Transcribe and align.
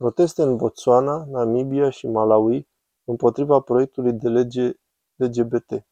Proteste 0.00 0.42
în 0.42 0.56
Botswana, 0.56 1.24
Namibia 1.24 1.90
și 1.90 2.06
Malawi 2.06 2.68
împotriva 3.04 3.60
proiectului 3.60 4.12
de 4.12 4.28
lege 4.28 4.72
LGBT. 5.16 5.86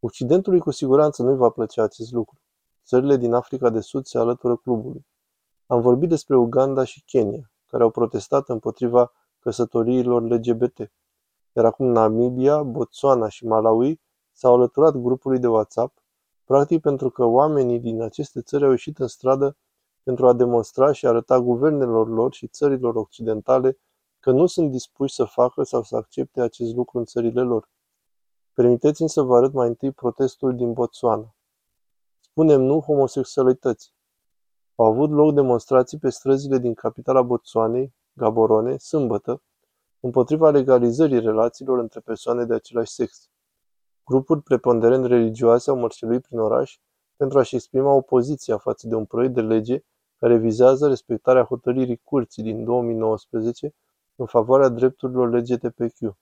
Occidentului 0.00 0.60
cu 0.60 0.70
siguranță 0.70 1.22
nu-i 1.22 1.36
va 1.36 1.48
plăcea 1.48 1.82
acest 1.82 2.12
lucru. 2.12 2.38
Țările 2.84 3.16
din 3.16 3.32
Africa 3.32 3.70
de 3.70 3.80
Sud 3.80 4.04
se 4.04 4.18
alătură 4.18 4.56
clubului. 4.56 5.06
Am 5.66 5.80
vorbit 5.80 6.08
despre 6.08 6.36
Uganda 6.36 6.84
și 6.84 7.02
Kenya, 7.06 7.50
care 7.66 7.82
au 7.82 7.90
protestat 7.90 8.48
împotriva 8.48 9.12
căsătoriilor 9.38 10.22
LGBT. 10.22 10.78
Iar 11.52 11.64
acum 11.64 11.86
Namibia, 11.86 12.62
Botswana 12.62 13.28
și 13.28 13.46
Malawi 13.46 14.00
s-au 14.32 14.54
alăturat 14.54 14.96
grupului 14.96 15.38
de 15.38 15.46
WhatsApp, 15.46 16.02
practic 16.44 16.80
pentru 16.80 17.10
că 17.10 17.24
oamenii 17.24 17.80
din 17.80 18.02
aceste 18.02 18.42
țări 18.42 18.64
au 18.64 18.70
ieșit 18.70 18.98
în 18.98 19.06
stradă 19.06 19.56
pentru 20.08 20.26
a 20.26 20.32
demonstra 20.32 20.92
și 20.92 21.06
arăta 21.06 21.40
guvernelor 21.40 22.08
lor 22.08 22.32
și 22.32 22.46
țărilor 22.46 22.94
occidentale 22.94 23.78
că 24.20 24.30
nu 24.30 24.46
sunt 24.46 24.70
dispuși 24.70 25.14
să 25.14 25.24
facă 25.24 25.62
sau 25.62 25.82
să 25.82 25.96
accepte 25.96 26.40
acest 26.40 26.74
lucru 26.74 26.98
în 26.98 27.04
țările 27.04 27.42
lor. 27.42 27.68
Permiteți-mi 28.52 29.08
să 29.08 29.22
vă 29.22 29.36
arăt 29.36 29.52
mai 29.52 29.68
întâi 29.68 29.92
protestul 29.92 30.56
din 30.56 30.72
Botswana. 30.72 31.34
Spunem 32.20 32.60
nu 32.60 32.80
homosexualității. 32.80 33.92
Au 34.74 34.84
avut 34.84 35.10
loc 35.10 35.34
demonstrații 35.34 35.98
pe 35.98 36.08
străzile 36.08 36.58
din 36.58 36.74
capitala 36.74 37.22
Botswanei, 37.22 37.94
Gaborone, 38.12 38.76
sâmbătă, 38.76 39.42
împotriva 40.00 40.50
legalizării 40.50 41.20
relațiilor 41.20 41.78
între 41.78 42.00
persoane 42.00 42.44
de 42.44 42.54
același 42.54 42.92
sex. 42.92 43.28
Grupuri 44.04 44.42
preponderent 44.42 45.06
religioase 45.06 45.70
au 45.70 45.76
mărșăluit 45.76 46.22
prin 46.22 46.38
oraș 46.38 46.78
pentru 47.16 47.38
a-și 47.38 47.54
exprima 47.54 47.92
opoziția 47.92 48.58
față 48.58 48.86
de 48.86 48.94
un 48.94 49.04
proiect 49.04 49.34
de 49.34 49.40
lege 49.40 49.82
care 50.18 50.36
vizează 50.36 50.88
respectarea 50.88 51.44
hotărârii 51.44 52.00
Curții 52.04 52.42
din 52.42 52.64
2019 52.64 53.74
în 54.16 54.26
favoarea 54.26 54.68
drepturilor 54.68 55.32
LGBTQ. 55.32 56.16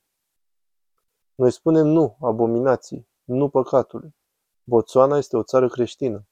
Noi 1.35 1.51
spunem 1.51 1.87
nu 1.87 2.17
abominației, 2.21 3.09
nu 3.25 3.49
păcatului. 3.49 4.17
Botswana 4.65 5.17
este 5.17 5.37
o 5.37 5.43
țară 5.43 5.69
creștină. 5.69 6.27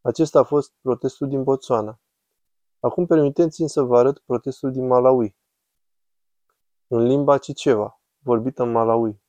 Acesta 0.00 0.38
a 0.38 0.42
fost 0.42 0.72
protestul 0.80 1.28
din 1.28 1.42
Botswana. 1.42 2.00
Acum 2.80 3.06
permiteți-mi 3.06 3.68
să 3.68 3.82
vă 3.82 3.98
arăt 3.98 4.18
protestul 4.18 4.72
din 4.72 4.86
Malawi. 4.86 5.36
În 6.86 7.02
limba 7.02 7.38
Ciceva, 7.38 8.00
vorbită 8.18 8.62
în 8.62 8.70
Malawi. 8.70 9.20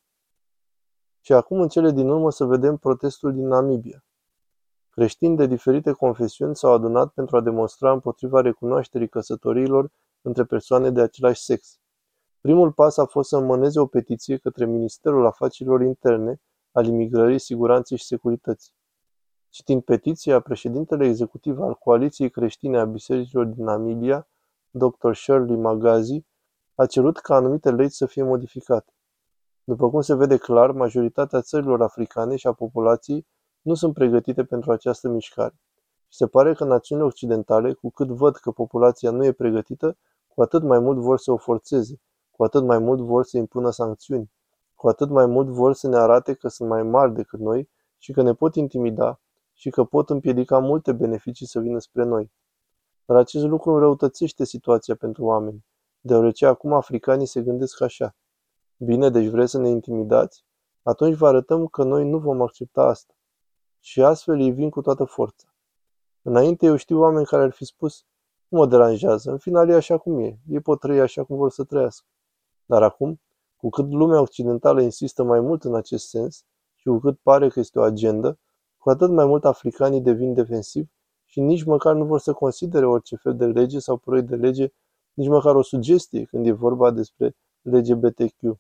Și 1.20 1.34
acum 1.34 1.62
în 1.62 1.68
cele 1.68 1.92
din 1.92 2.10
urmă 2.10 2.32
să 2.32 2.46
vedem 2.46 2.78
protestul 2.78 3.34
din 3.34 3.48
Namibia. 3.48 4.07
Creștini 4.98 5.36
de 5.36 5.46
diferite 5.46 5.92
confesiuni 5.92 6.56
s-au 6.56 6.74
adunat 6.74 7.14
pentru 7.14 7.38
a 7.38 7.42
demonstra 7.42 7.92
împotriva 7.92 8.42
recunoașterii 8.42 9.10
căsătoriilor 9.10 9.92
între 10.22 10.44
persoane 10.44 10.92
de 10.92 11.02
același 11.02 11.42
sex. 11.42 11.80
Primul 12.42 12.72
pas 12.72 12.98
a 12.98 13.06
fost 13.06 13.30
să 13.30 13.38
înmâneze 13.38 13.80
o 13.80 13.86
petiție 13.86 14.38
către 14.38 14.66
Ministerul 14.66 15.26
Afacerilor 15.26 15.82
Interne, 15.82 16.42
al 16.72 16.86
Imigrării, 16.86 17.40
Siguranței 17.40 17.98
și 17.98 18.06
Securității. 18.06 18.74
Citind 19.50 19.82
petiția, 19.82 20.40
președintele 20.40 21.06
executiv 21.06 21.60
al 21.60 21.74
Coaliției 21.74 22.30
Creștine 22.30 22.80
a 22.80 22.86
Bisericilor 22.86 23.46
din 23.46 23.64
Namibia, 23.64 24.28
dr. 24.70 25.14
Shirley 25.14 25.58
Magazi, 25.58 26.26
a 26.76 26.86
cerut 26.86 27.18
ca 27.18 27.36
anumite 27.36 27.72
legi 27.72 27.96
să 27.96 28.06
fie 28.06 28.24
modificate. 28.24 28.94
După 29.64 29.90
cum 29.90 30.02
se 30.02 30.16
vede 30.16 30.38
clar, 30.38 30.72
majoritatea 30.72 31.42
țărilor 31.42 31.82
africane 31.82 32.36
și 32.36 32.48
a 32.48 32.54
populației 32.54 33.28
nu 33.68 33.74
sunt 33.74 33.94
pregătite 33.94 34.44
pentru 34.44 34.72
această 34.72 35.10
mișcare. 35.10 35.60
Și 36.08 36.18
se 36.18 36.28
pare 36.28 36.54
că 36.54 36.64
națiunile 36.64 37.08
occidentale, 37.08 37.74
cu 37.74 37.90
cât 37.90 38.08
văd 38.08 38.36
că 38.36 38.52
populația 38.52 39.12
nu 39.12 39.26
e 39.26 39.32
pregătită, 39.32 39.98
cu 40.28 40.42
atât 40.42 40.64
mai 40.64 40.80
mult 40.80 40.98
vor 40.98 41.18
să 41.18 41.32
o 41.32 41.38
forțeze, 41.38 42.02
cu 42.32 42.44
atât 42.44 42.64
mai 42.64 42.80
mult 42.80 43.00
vor 43.00 43.24
să 43.24 43.38
impună 43.38 43.70
sancțiuni, 43.70 44.32
cu 44.76 44.88
atât 44.88 45.10
mai 45.10 45.26
mult 45.26 45.48
vor 45.48 45.74
să 45.74 45.88
ne 45.88 45.98
arate 45.98 46.34
că 46.34 46.48
sunt 46.48 46.70
mai 46.70 46.84
mari 46.84 47.14
decât 47.14 47.40
noi 47.40 47.70
și 47.98 48.12
că 48.12 48.22
ne 48.22 48.34
pot 48.34 48.56
intimida 48.56 49.20
și 49.54 49.70
că 49.70 49.84
pot 49.84 50.10
împiedica 50.10 50.60
multe 50.60 50.92
beneficii 50.92 51.48
să 51.48 51.60
vină 51.60 51.80
spre 51.80 52.04
noi. 52.04 52.32
Dar 53.06 53.18
acest 53.18 53.46
lucru 53.46 53.72
înrăutățește 53.72 54.46
situația 54.46 54.96
pentru 54.96 55.24
oameni, 55.24 55.66
deoarece 56.00 56.46
acum 56.46 56.74
africanii 56.74 57.28
se 57.28 57.42
gândesc 57.42 57.82
așa. 57.82 58.16
Bine, 58.78 59.10
deci 59.10 59.28
vreți 59.28 59.52
să 59.52 59.60
ne 59.60 59.70
intimidați? 59.70 60.46
Atunci 60.84 61.16
vă 61.16 61.28
arătăm 61.28 61.68
că 61.68 61.84
noi 61.84 62.10
nu 62.10 62.18
vom 62.20 62.42
accepta 62.42 62.82
asta. 62.82 63.17
Și 63.80 64.02
astfel 64.02 64.40
ei 64.40 64.52
vin 64.52 64.70
cu 64.70 64.82
toată 64.82 65.04
forța. 65.04 65.48
Înainte 66.22 66.66
eu 66.66 66.76
știu 66.76 67.00
oameni 67.00 67.26
care 67.26 67.44
ar 67.44 67.52
fi 67.52 67.66
spus, 67.66 68.06
nu 68.48 68.58
mă 68.58 68.68
deranjează, 68.68 69.32
în 69.32 69.38
final 69.38 69.70
e 69.70 69.74
așa 69.74 69.98
cum 69.98 70.20
e, 70.20 70.40
ei 70.48 70.60
pot 70.60 70.80
trăi 70.80 71.00
așa 71.00 71.24
cum 71.24 71.38
vor 71.38 71.52
să 71.52 71.64
trăiască. 71.64 72.06
Dar 72.66 72.84
acum, 72.84 73.22
cu 73.56 73.70
cât 73.70 73.92
lumea 73.92 74.22
occidentală 74.22 74.82
insistă 74.82 75.24
mai 75.24 75.40
mult 75.40 75.64
în 75.64 75.76
acest 75.76 76.08
sens 76.08 76.46
și 76.76 76.88
cu 76.88 77.00
cât 77.00 77.20
pare 77.20 77.50
că 77.50 77.60
este 77.60 77.80
o 77.80 77.82
agendă, 77.82 78.40
cu 78.78 78.90
atât 78.90 79.10
mai 79.10 79.26
mult 79.26 79.46
africanii 79.46 80.02
devin 80.02 80.34
defensivi 80.34 80.90
și 81.26 81.42
nici 81.42 81.64
măcar 81.64 81.96
nu 81.96 82.06
vor 82.06 82.20
să 82.20 82.34
considere 82.34 82.86
orice 82.86 83.16
fel 83.16 83.36
de 83.36 83.46
lege 83.46 83.80
sau 83.80 83.98
proiect 83.98 84.28
de 84.28 84.36
lege, 84.36 84.74
nici 85.14 85.28
măcar 85.28 85.56
o 85.56 85.62
sugestie 85.62 86.24
când 86.24 86.46
e 86.46 86.52
vorba 86.52 86.92
despre 86.92 87.36
LGBTQ. 87.62 88.60